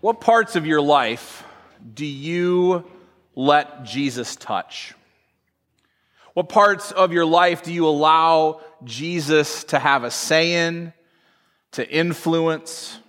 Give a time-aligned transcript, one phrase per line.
[0.00, 1.44] What parts of your life
[1.94, 2.84] do you
[3.34, 4.94] let Jesus touch?
[6.34, 10.92] What parts of your life do you allow Jesus to have a say in,
[11.72, 13.00] to influence?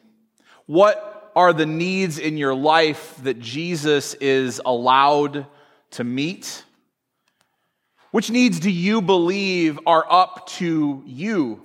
[0.65, 5.45] What are the needs in your life that Jesus is allowed
[5.91, 6.63] to meet?
[8.09, 11.61] Which needs do you believe are up to you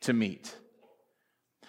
[0.00, 0.56] to meet?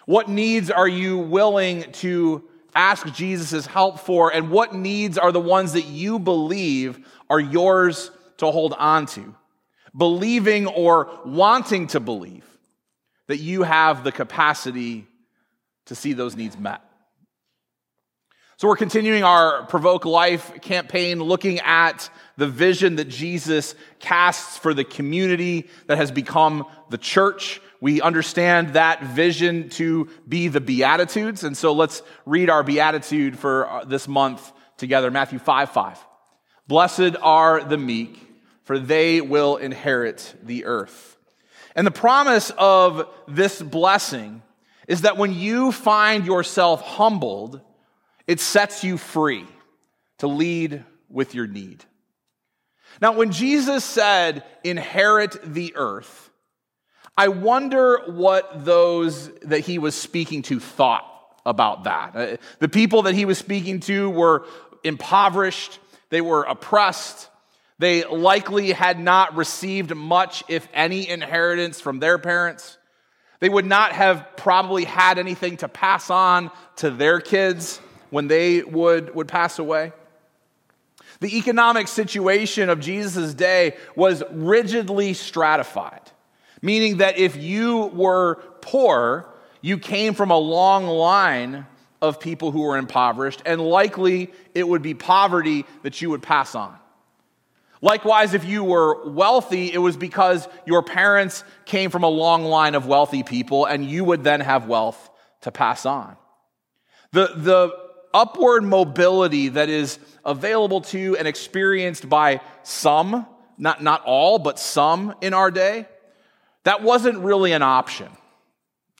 [0.06, 2.42] What needs are you willing to
[2.76, 4.32] ask Jesus' help for?
[4.32, 9.34] And what needs are the ones that you believe are yours to hold on to?
[9.96, 12.44] Believing or wanting to believe
[13.28, 15.06] that you have the capacity
[15.86, 16.82] to see those needs met.
[18.58, 22.08] So, we're continuing our Provoke Life campaign looking at
[22.38, 27.60] the vision that Jesus casts for the community that has become the church.
[27.80, 31.44] We understand that vision to be the Beatitudes.
[31.44, 36.06] And so let's read our Beatitude for uh, this month together Matthew 5 5.
[36.68, 38.20] Blessed are the meek,
[38.64, 41.16] for they will inherit the earth.
[41.74, 44.42] And the promise of this blessing
[44.88, 47.60] is that when you find yourself humbled,
[48.26, 49.46] it sets you free
[50.18, 51.84] to lead with your need.
[53.00, 56.30] Now, when Jesus said, inherit the earth,
[57.16, 61.04] I wonder what those that he was speaking to thought
[61.44, 62.16] about that.
[62.16, 64.46] Uh, the people that he was speaking to were
[64.84, 65.78] impoverished,
[66.10, 67.30] they were oppressed,
[67.78, 72.78] they likely had not received much, if any, inheritance from their parents.
[73.40, 77.78] They would not have probably had anything to pass on to their kids
[78.10, 79.92] when they would, would pass away.
[81.20, 86.05] The economic situation of Jesus' day was rigidly stratified,
[86.62, 89.28] meaning that if you were poor,
[89.60, 91.66] you came from a long line
[92.02, 96.54] of people who were impoverished, and likely it would be poverty that you would pass
[96.54, 96.76] on.
[97.82, 102.74] Likewise, if you were wealthy, it was because your parents came from a long line
[102.74, 105.10] of wealthy people, and you would then have wealth
[105.42, 106.16] to pass on.
[107.12, 107.78] The, the
[108.12, 113.26] upward mobility that is available to and experienced by some,
[113.58, 115.86] not, not all, but some in our day,
[116.66, 118.08] that wasn't really an option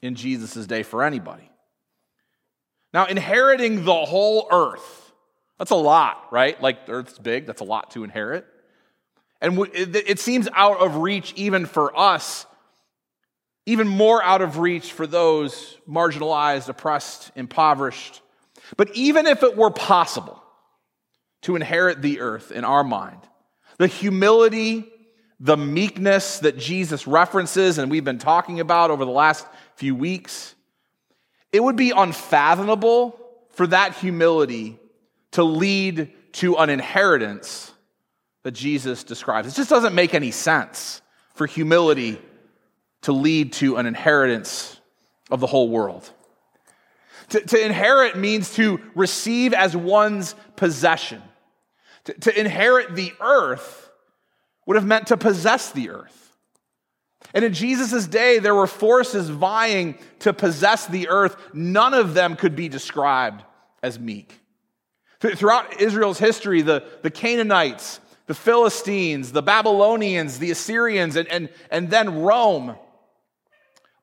[0.00, 1.50] in Jesus' day for anybody.
[2.94, 5.12] Now, inheriting the whole earth,
[5.58, 6.60] that's a lot, right?
[6.62, 8.46] Like, the earth's big, that's a lot to inherit.
[9.40, 12.46] And it seems out of reach even for us,
[13.66, 18.22] even more out of reach for those marginalized, oppressed, impoverished.
[18.76, 20.40] But even if it were possible
[21.42, 23.20] to inherit the earth in our mind,
[23.78, 24.86] the humility,
[25.38, 30.54] the meekness that Jesus references and we've been talking about over the last few weeks,
[31.52, 33.18] it would be unfathomable
[33.50, 34.78] for that humility
[35.32, 37.72] to lead to an inheritance
[38.42, 39.48] that Jesus describes.
[39.48, 41.02] It just doesn't make any sense
[41.34, 42.20] for humility
[43.02, 44.80] to lead to an inheritance
[45.30, 46.10] of the whole world.
[47.30, 51.22] To, to inherit means to receive as one's possession.
[52.04, 53.85] To, to inherit the earth
[54.66, 56.26] would have meant to possess the earth.
[57.32, 61.36] And in Jesus' day, there were forces vying to possess the earth.
[61.52, 63.42] None of them could be described
[63.82, 64.40] as meek.
[65.20, 71.90] Throughout Israel's history, the, the Canaanites, the Philistines, the Babylonians, the Assyrians, and, and, and
[71.90, 72.76] then Rome,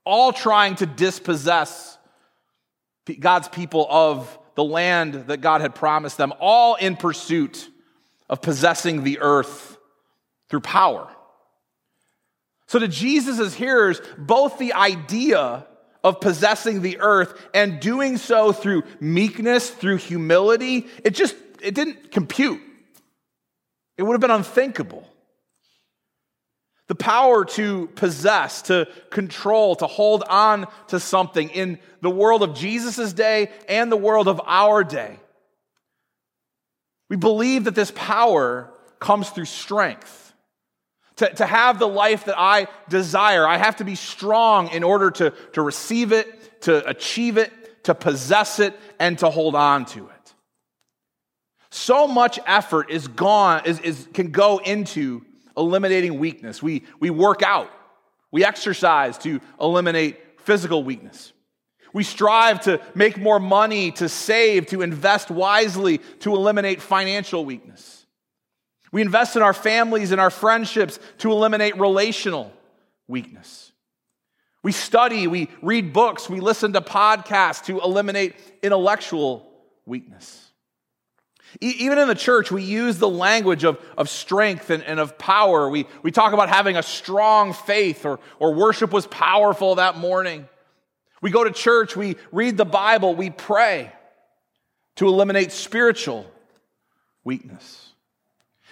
[0.05, 1.97] all trying to dispossess
[3.19, 7.69] God's people of the land that God had promised them, all in pursuit
[8.29, 9.72] of possessing the earth
[10.53, 11.09] through power.
[12.67, 15.65] So, to Jesus' hearers, both the idea
[16.03, 22.11] of possessing the earth and doing so through meekness, through humility, it just it didn't
[22.11, 22.61] compute.
[23.97, 25.07] It would have been unthinkable.
[26.87, 32.53] The power to possess, to control, to hold on to something in the world of
[32.53, 35.17] Jesus' day and the world of our day.
[37.09, 40.22] We believe that this power comes through strength.
[41.17, 45.11] To, to have the life that I desire, I have to be strong in order
[45.11, 50.07] to, to receive it, to achieve it, to possess it, and to hold on to
[50.07, 50.33] it.
[51.69, 55.23] So much effort is gone, is, is, can go into
[55.55, 56.63] eliminating weakness.
[56.63, 57.69] We, we work out,
[58.31, 61.33] we exercise to eliminate physical weakness.
[61.93, 68.02] We strive to make more money, to save, to invest wisely, to eliminate financial weakness.
[68.93, 72.53] We invest in our families and our friendships to eliminate relational
[73.07, 73.71] weakness.
[74.61, 79.49] We study, we read books, we listen to podcasts to eliminate intellectual
[79.87, 80.47] weakness.
[81.59, 85.17] E- even in the church, we use the language of, of strength and, and of
[85.17, 85.67] power.
[85.69, 90.47] We, we talk about having a strong faith, or, or worship was powerful that morning.
[91.19, 93.91] We go to church, we read the Bible, we pray
[94.97, 96.29] to eliminate spiritual
[97.23, 97.82] weakness.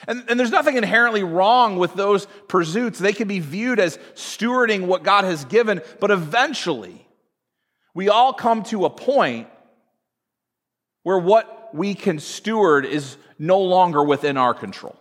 [0.07, 2.97] And, and, there's nothing inherently wrong with those pursuits.
[2.97, 7.07] They can be viewed as stewarding what God has given, but eventually,
[7.93, 9.47] we all come to a point
[11.03, 14.95] where what we can steward is no longer within our control.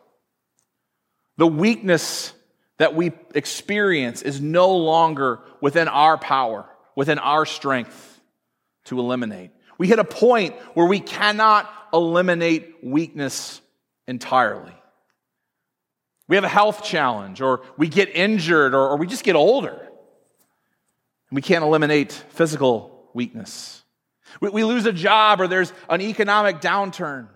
[1.37, 2.32] The weakness
[2.79, 8.20] that we experience is no longer within our power, within our strength
[8.87, 9.50] to eliminate.
[9.79, 13.61] We hit a point where we cannot eliminate weakness
[14.06, 14.75] entirely.
[16.31, 19.91] We have a health challenge, or we get injured, or, or we just get older.
[21.32, 23.82] We can't eliminate physical weakness.
[24.41, 27.27] We, we lose a job or there's an economic downturn.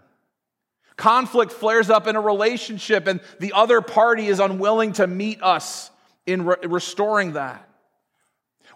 [0.96, 5.90] Conflict flares up in a relationship and the other party is unwilling to meet us
[6.24, 7.68] in re- restoring that.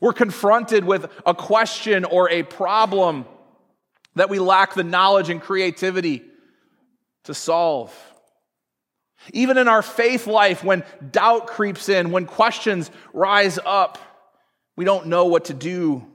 [0.00, 3.24] We're confronted with a question or a problem
[4.16, 6.24] that we lack the knowledge and creativity
[7.22, 7.96] to solve.
[9.32, 13.98] Even in our faith life, when doubt creeps in, when questions rise up,
[14.76, 16.06] we don't know what to do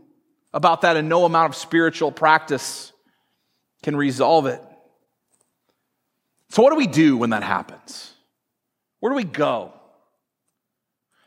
[0.54, 2.94] about that, and no amount of spiritual practice
[3.82, 4.62] can resolve it.
[6.50, 8.14] So, what do we do when that happens?
[9.00, 9.74] Where do we go?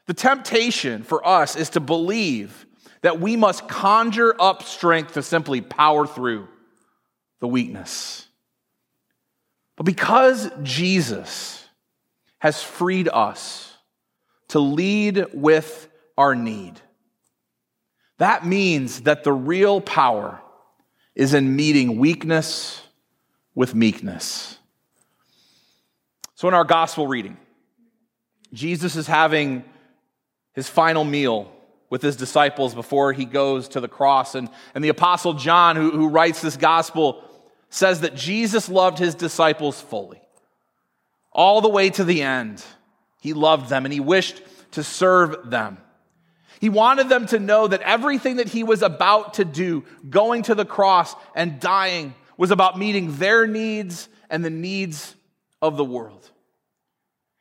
[0.06, 2.64] The temptation for us is to believe
[3.02, 6.49] that we must conjure up strength to simply power through
[7.40, 8.26] the weakness.
[9.76, 11.65] But because Jesus
[12.38, 13.74] has freed us
[14.48, 16.80] to lead with our need,
[18.18, 20.40] that means that the real power
[21.14, 22.82] is in meeting weakness
[23.54, 24.58] with meekness.
[26.34, 27.36] So, in our gospel reading,
[28.52, 29.64] Jesus is having
[30.52, 31.52] his final meal
[31.88, 34.34] with his disciples before he goes to the cross.
[34.34, 37.22] And, and the Apostle John, who, who writes this gospel,
[37.70, 40.20] says that Jesus loved his disciples fully.
[41.36, 42.64] All the way to the end,
[43.20, 44.40] he loved them and he wished
[44.70, 45.76] to serve them.
[46.60, 50.54] He wanted them to know that everything that he was about to do, going to
[50.54, 55.14] the cross and dying, was about meeting their needs and the needs
[55.60, 56.30] of the world.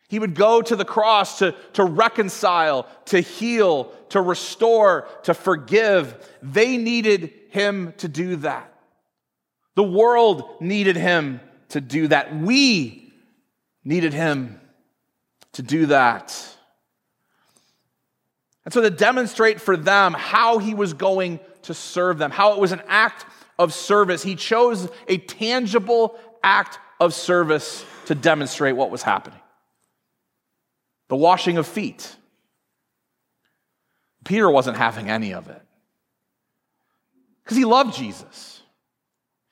[0.09, 6.29] He would go to the cross to, to reconcile, to heal, to restore, to forgive.
[6.43, 8.73] They needed him to do that.
[9.75, 11.39] The world needed him
[11.69, 12.35] to do that.
[12.35, 13.04] We
[13.85, 14.59] needed him
[15.53, 16.35] to do that.
[18.65, 22.59] And so to demonstrate for them how he was going to serve them, how it
[22.59, 23.25] was an act
[23.57, 29.39] of service, he chose a tangible act of service to demonstrate what was happening
[31.07, 32.15] the washing of feet.
[34.23, 35.61] Peter wasn't having any of it
[37.43, 38.63] because he loved Jesus.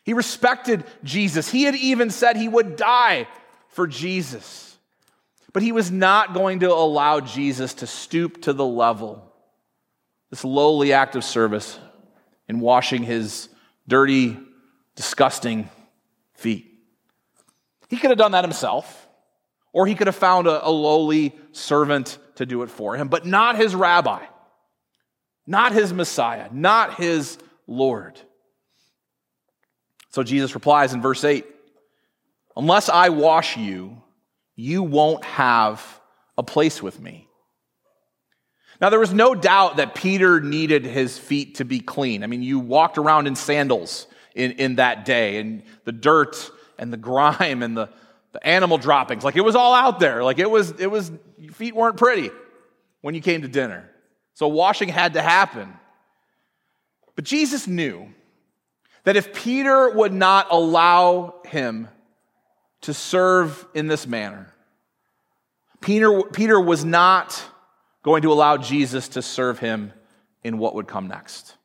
[0.03, 1.47] He respected Jesus.
[1.47, 3.27] He had even said he would die
[3.73, 4.77] for Jesus.
[5.51, 9.31] But he was not going to allow Jesus to stoop to the level,
[10.29, 11.79] this lowly act of service
[12.47, 13.49] in washing his
[13.87, 14.37] dirty,
[14.95, 15.69] disgusting
[16.33, 16.71] feet.
[17.89, 19.07] He could have done that himself,
[19.71, 23.25] or he could have found a, a lowly servant to do it for him, but
[23.25, 24.23] not his rabbi,
[25.45, 27.37] not his Messiah, not his
[27.67, 28.19] Lord.
[30.09, 31.45] So Jesus replies in verse 8
[32.55, 34.01] Unless I wash you,
[34.55, 36.01] you won't have
[36.37, 37.27] a place with me.
[38.81, 42.23] Now, there was no doubt that Peter needed his feet to be clean.
[42.23, 46.91] I mean, you walked around in sandals in, in that day, and the dirt and
[46.91, 47.89] the grime and the,
[48.33, 49.23] the animal droppings.
[49.23, 50.23] Like, it was all out there.
[50.23, 52.29] Like, it was, it was, your feet weren't pretty
[53.01, 53.89] when you came to dinner.
[54.33, 55.73] So, washing had to happen.
[57.15, 58.09] But Jesus knew
[59.03, 61.87] that if Peter would not allow him
[62.83, 64.53] to serve in this manner.
[65.81, 67.43] Peter, Peter was not
[68.03, 69.91] going to allow Jesus to serve him
[70.43, 71.55] in what would come next.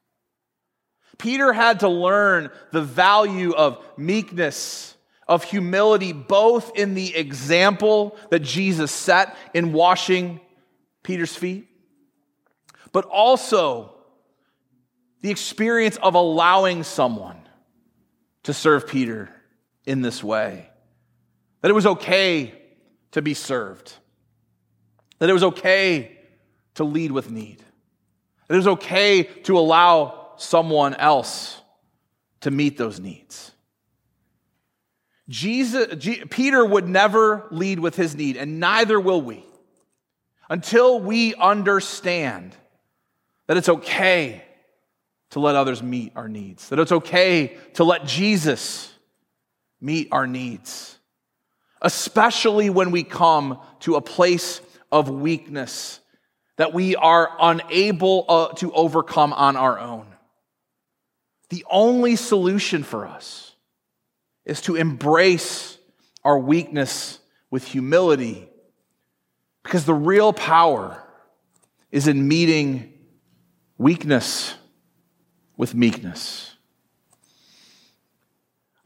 [1.19, 4.97] Peter had to learn the value of meekness,
[5.27, 10.41] of humility, both in the example that Jesus set in washing
[11.03, 11.67] Peter's feet,
[12.93, 13.95] but also
[15.21, 17.41] the experience of allowing someone
[18.45, 19.29] to serve Peter
[19.85, 20.71] in this way.
[21.61, 22.55] That it was okay
[23.12, 23.95] to be served.
[25.19, 26.19] That it was okay
[26.75, 27.59] to lead with need.
[28.47, 31.61] That it was okay to allow someone else
[32.41, 33.53] to meet those needs.
[35.29, 39.45] Jesus, G, Peter would never lead with his need, and neither will we
[40.49, 42.57] until we understand
[43.47, 44.43] that it's okay
[45.31, 48.93] to let others meet our needs, that it's okay to let Jesus
[49.81, 50.98] meet our needs,
[51.81, 56.01] especially when we come to a place of weakness
[56.57, 60.07] that we are unable uh, to overcome on our own.
[61.51, 63.55] The only solution for us
[64.45, 65.79] is to embrace
[66.25, 67.21] our weakness
[67.51, 68.49] with humility
[69.63, 71.03] because the real power
[71.91, 72.93] is in meeting
[73.79, 74.55] weakness
[75.57, 76.57] with meekness.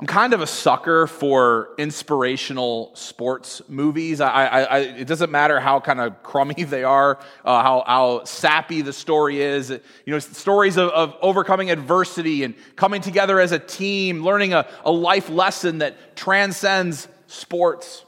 [0.00, 4.20] I'm kind of a sucker for inspirational sports movies.
[4.20, 8.24] I, I, I, it doesn't matter how kind of crummy they are, uh, how, how
[8.24, 9.70] sappy the story is.
[9.70, 14.66] You know, stories of, of, overcoming adversity and coming together as a team, learning a,
[14.84, 18.04] a life lesson that transcends sports,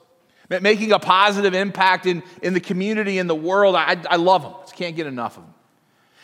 [0.49, 3.77] making a positive impact in, in the community, in the world.
[3.77, 4.55] I, I love them.
[4.63, 5.55] Just can't get enough of them.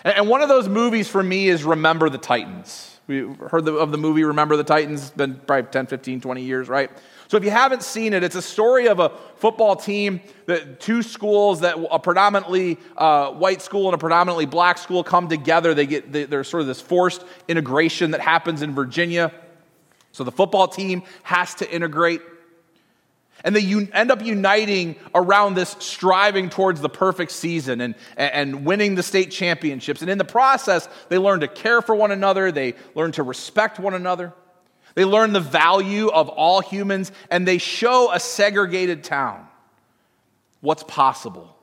[0.02, 2.89] And, and one of those movies for me is Remember the Titans.
[3.10, 5.02] We heard of the movie Remember the Titans.
[5.02, 6.88] It's been probably 10, 15, 20 years, right?
[7.26, 11.02] So if you haven't seen it, it's a story of a football team that two
[11.02, 15.74] schools that a predominantly uh, white school and a predominantly black school come together.
[15.74, 19.32] They get there's sort of this forced integration that happens in Virginia.
[20.12, 22.22] So the football team has to integrate.
[23.44, 28.94] And they end up uniting around this striving towards the perfect season and, and winning
[28.94, 30.02] the state championships.
[30.02, 33.78] And in the process, they learn to care for one another, they learn to respect
[33.78, 34.32] one another,
[34.94, 39.46] they learn the value of all humans, and they show a segregated town
[40.60, 41.56] what's possible.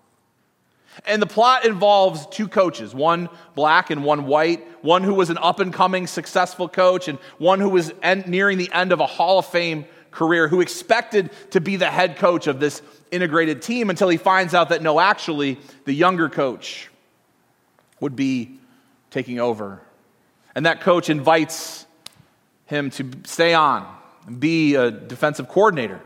[1.05, 5.37] And the plot involves two coaches, one black and one white, one who was an
[5.37, 7.93] up and coming successful coach, and one who was
[8.25, 12.17] nearing the end of a Hall of Fame career who expected to be the head
[12.17, 16.89] coach of this integrated team until he finds out that no, actually, the younger coach
[17.99, 18.59] would be
[19.11, 19.81] taking over.
[20.55, 21.85] And that coach invites
[22.65, 23.87] him to stay on
[24.25, 26.01] and be a defensive coordinator.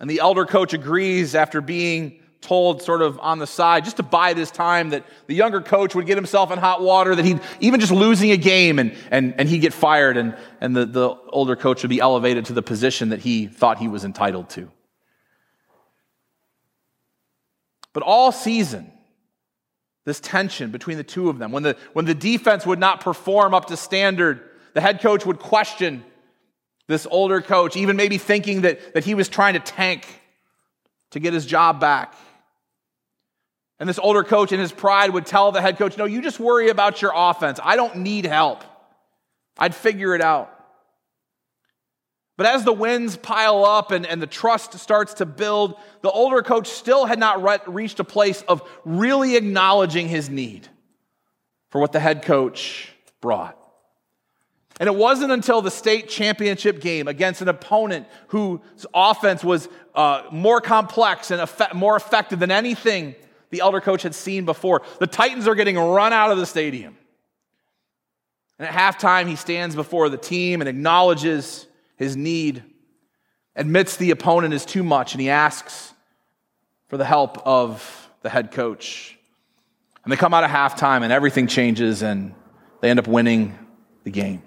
[0.00, 4.02] And the elder coach agrees after being told sort of on the side just to
[4.02, 7.40] buy this time that the younger coach would get himself in hot water, that he'd
[7.60, 11.08] even just losing a game and, and, and he'd get fired and, and the, the
[11.30, 14.70] older coach would be elevated to the position that he thought he was entitled to.
[17.94, 18.92] But all season,
[20.04, 23.54] this tension between the two of them, when the, when the defense would not perform
[23.54, 24.42] up to standard,
[24.74, 26.04] the head coach would question
[26.88, 30.04] this older coach, even maybe thinking that, that he was trying to tank
[31.12, 32.14] to get his job back.
[33.80, 36.38] And this older coach in his pride would tell the head coach, No, you just
[36.38, 37.58] worry about your offense.
[37.62, 38.62] I don't need help.
[39.58, 40.50] I'd figure it out.
[42.36, 46.42] But as the wins pile up and, and the trust starts to build, the older
[46.42, 50.66] coach still had not re- reached a place of really acknowledging his need
[51.70, 53.56] for what the head coach brought.
[54.80, 58.58] And it wasn't until the state championship game against an opponent whose
[58.92, 63.14] offense was uh, more complex and more effective than anything
[63.54, 64.82] the elder coach had seen before.
[64.98, 66.96] The Titans are getting run out of the stadium.
[68.58, 72.62] And at halftime, he stands before the team and acknowledges his need,
[73.54, 75.94] admits the opponent is too much, and he asks
[76.88, 79.16] for the help of the head coach.
[80.02, 82.34] And they come out of halftime, and everything changes, and
[82.80, 83.56] they end up winning
[84.02, 84.42] the game.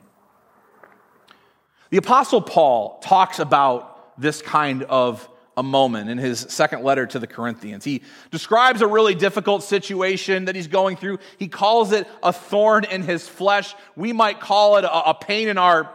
[1.89, 7.17] The Apostle Paul talks about this kind of a moment in his second letter to
[7.17, 7.83] the Corinthians.
[7.83, 11.17] He describes a really difficult situation that he's going through.
[11.39, 13.75] He calls it a thorn in his flesh.
[13.95, 15.91] We might call it a, a pain in our,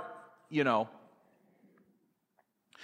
[0.51, 0.89] you know.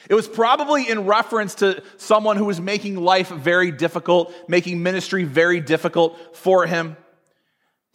[0.09, 5.25] It was probably in reference to someone who was making life very difficult, making ministry
[5.25, 6.97] very difficult for him.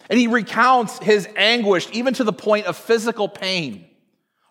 [0.09, 3.87] And he recounts his anguish, even to the point of physical pain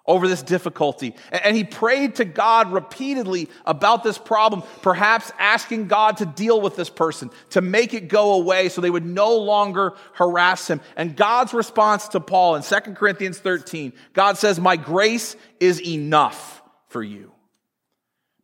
[0.06, 1.14] over this difficulty.
[1.30, 6.76] And he prayed to God repeatedly about this problem, perhaps asking God to deal with
[6.76, 10.80] this person, to make it go away so they would no longer harass him.
[10.96, 16.62] And God's response to Paul in 2 Corinthians 13, God says, My grace is enough
[16.88, 17.30] for you.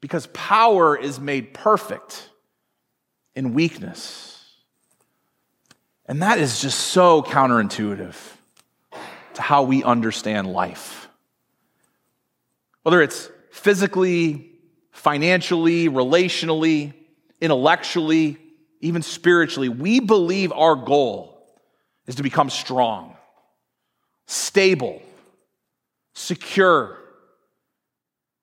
[0.01, 2.31] Because power is made perfect
[3.35, 4.39] in weakness.
[6.07, 8.17] And that is just so counterintuitive
[9.35, 11.08] to how we understand life.
[12.83, 14.53] Whether it's physically,
[14.93, 16.95] financially, relationally,
[17.41, 18.39] intellectually,
[18.81, 21.47] even spiritually, we believe our goal
[22.07, 23.17] is to become strong,
[24.27, 25.03] stable,
[26.15, 26.99] secure,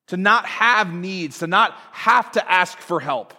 [0.08, 3.34] to not have needs, to not have to ask for help,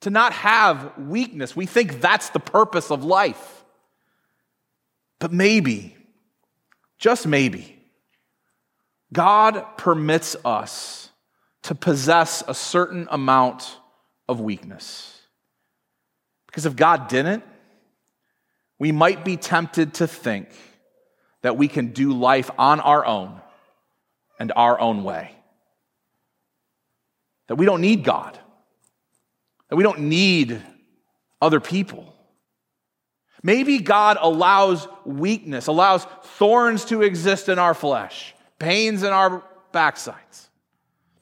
[0.00, 1.54] to not have weakness.
[1.54, 3.64] We think that's the purpose of life.
[5.18, 5.94] But maybe,
[6.98, 7.79] just maybe,
[9.12, 11.10] God permits us
[11.62, 13.76] to possess a certain amount
[14.28, 15.20] of weakness.
[16.46, 17.44] Because if God didn't,
[18.78, 20.48] we might be tempted to think
[21.42, 23.40] that we can do life on our own
[24.38, 25.32] and our own way.
[27.48, 28.38] That we don't need God.
[29.68, 30.62] That we don't need
[31.42, 32.14] other people.
[33.42, 40.48] Maybe God allows weakness, allows thorns to exist in our flesh, pains in our backsides.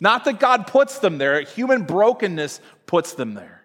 [0.00, 3.58] Not that God puts them there, human brokenness puts them there.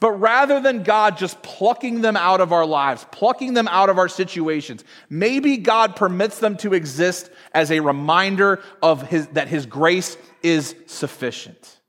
[0.00, 3.98] But rather than God just plucking them out of our lives, plucking them out of
[3.98, 9.64] our situations, maybe God permits them to exist as a reminder of his, that His
[9.64, 11.80] grace is sufficient.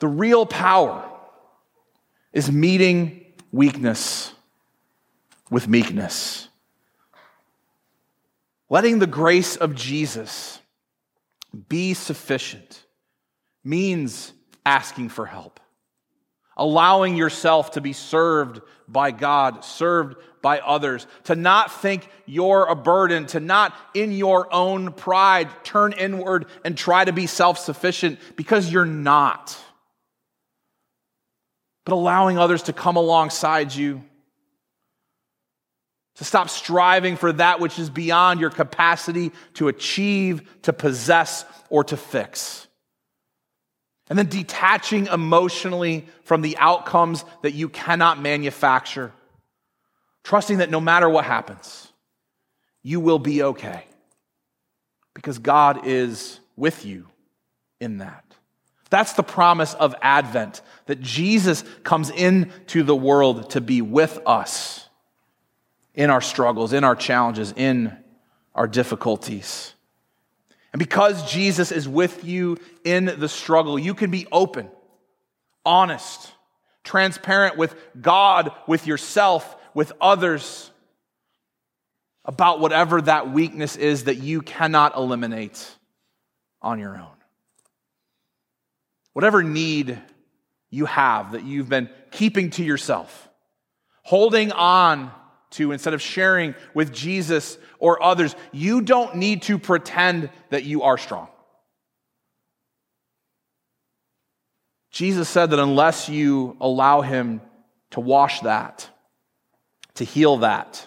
[0.00, 1.08] The real power
[2.32, 4.32] is meeting weakness
[5.48, 6.48] with meekness.
[8.68, 10.58] Letting the grace of Jesus
[11.68, 12.84] be sufficient
[13.64, 14.32] means
[14.64, 15.60] asking for help
[16.56, 22.74] allowing yourself to be served by God, served by others, to not think you're a
[22.74, 28.18] burden, to not in your own pride turn inward and try to be self sufficient
[28.36, 29.58] because you're not.
[31.84, 34.02] But allowing others to come alongside you,
[36.16, 41.84] to stop striving for that which is beyond your capacity to achieve, to possess, or
[41.84, 42.66] to fix.
[44.08, 49.12] And then detaching emotionally from the outcomes that you cannot manufacture.
[50.24, 51.92] Trusting that no matter what happens,
[52.82, 53.84] you will be okay.
[55.14, 57.06] Because God is with you
[57.80, 58.24] in that.
[58.88, 64.85] That's the promise of Advent, that Jesus comes into the world to be with us
[65.96, 67.96] in our struggles, in our challenges, in
[68.54, 69.72] our difficulties.
[70.72, 74.70] And because Jesus is with you in the struggle, you can be open,
[75.64, 76.30] honest,
[76.84, 80.70] transparent with God, with yourself, with others
[82.24, 85.66] about whatever that weakness is that you cannot eliminate
[86.60, 87.06] on your own.
[89.14, 89.98] Whatever need
[90.68, 93.28] you have that you've been keeping to yourself,
[94.02, 95.10] holding on
[95.56, 98.34] to instead of sharing with Jesus or others.
[98.52, 101.28] You don't need to pretend that you are strong.
[104.90, 107.42] Jesus said that unless you allow Him
[107.90, 108.88] to wash that,
[109.94, 110.86] to heal that,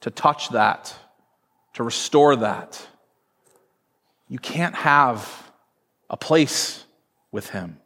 [0.00, 0.94] to touch that,
[1.74, 2.84] to restore that,
[4.26, 5.52] you can't have
[6.08, 6.84] a place
[7.30, 7.78] with Him.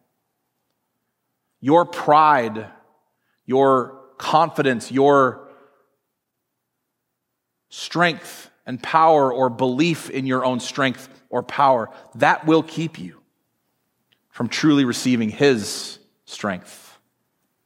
[1.60, 2.66] Your pride,
[3.44, 5.43] your confidence, your
[7.74, 13.20] strength and power or belief in your own strength or power, that will keep you
[14.30, 16.96] from truly receiving His strength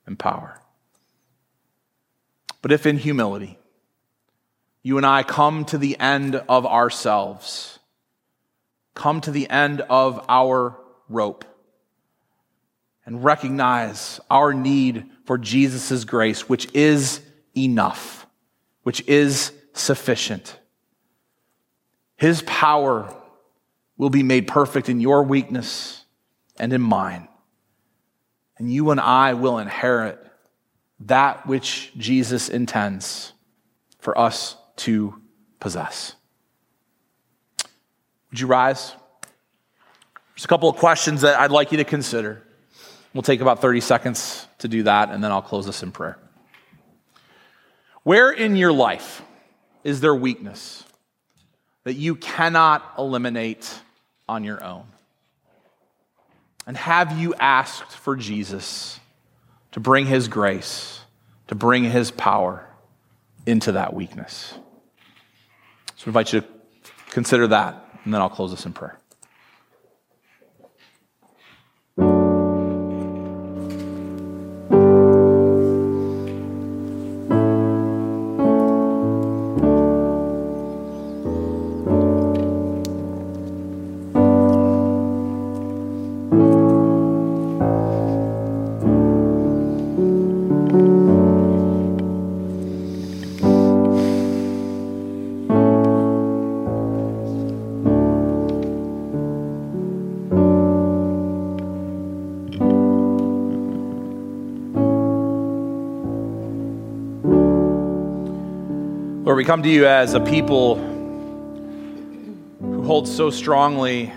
[0.06, 0.62] and power.
[2.62, 3.58] But if in humility,
[4.82, 7.78] you and I come to the end of ourselves,
[8.94, 10.74] come to the end of our
[11.10, 11.44] rope,
[13.04, 17.20] and recognize our need for Jesus' grace, which is
[17.54, 18.26] enough,
[18.84, 20.58] which is sufficient.
[22.16, 23.14] His power
[23.96, 26.04] will be made perfect in your weakness
[26.58, 27.28] and in mine.
[28.58, 30.18] And you and I will inherit
[31.00, 33.32] that which Jesus intends
[34.00, 35.20] for us to
[35.60, 36.14] possess.
[38.30, 38.94] Would you rise?
[40.34, 42.42] There's a couple of questions that I'd like you to consider.
[43.14, 46.18] We'll take about 30 seconds to do that, and then I'll close this in prayer.
[48.02, 49.22] Where in your life
[49.84, 50.84] is there weakness
[51.84, 53.80] that you cannot eliminate
[54.28, 54.84] on your own?
[56.66, 59.00] And have you asked for Jesus
[59.72, 61.00] to bring his grace,
[61.46, 62.68] to bring his power
[63.46, 64.52] into that weakness?
[65.96, 66.46] So I invite you to
[67.10, 68.98] consider that, and then I'll close this in prayer.
[109.28, 114.10] Lord, we come to you as a people who hold so strongly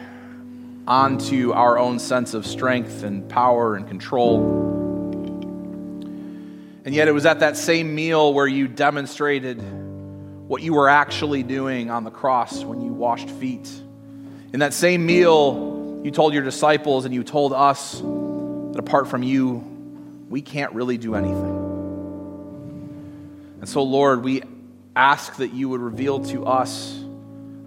[0.87, 4.39] onto our own sense of strength and power and control.
[6.85, 9.61] And yet, it was at that same meal where you demonstrated
[10.47, 13.69] what you were actually doing on the cross when you washed feet.
[14.53, 19.23] In that same meal, you told your disciples and you told us that apart from
[19.23, 19.61] you,
[20.29, 21.57] we can't really do anything.
[23.59, 24.43] And so, Lord, we
[24.95, 26.97] ask that you would reveal to us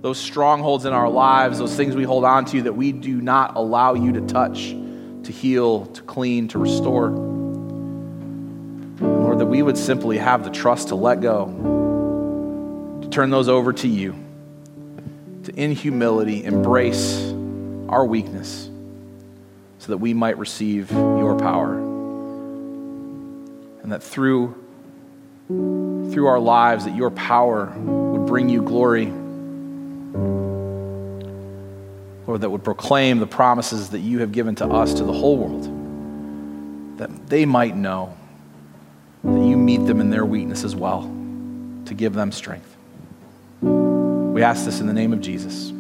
[0.01, 3.57] those strongholds in our lives, those things we hold on to that we do not
[3.57, 7.09] allow you to touch, to heal, to clean, to restore.
[9.01, 13.73] Lord, that we would simply have the trust to let go, to turn those over
[13.73, 14.15] to you,
[15.45, 17.33] to in humility embrace
[17.89, 18.69] our weakness
[19.79, 21.75] so that we might receive your power.
[23.83, 24.64] And that through
[25.49, 29.13] through our lives that your power would bring you glory.
[32.27, 35.37] Lord, that would proclaim the promises that you have given to us, to the whole
[35.37, 38.17] world, that they might know
[39.23, 41.03] that you meet them in their weakness as well,
[41.85, 42.75] to give them strength.
[43.61, 45.74] We ask this in the name of Jesus.